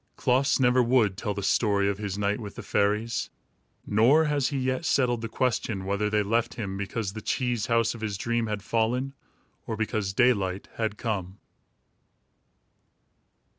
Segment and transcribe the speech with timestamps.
[0.15, 3.29] Klaas never would tell the story of his night with the fairies,
[3.85, 7.93] nor has he yet settled the question whether they left him because the cheese house
[7.93, 9.13] of his dream had fallen,
[9.67, 11.37] or because daylight had come.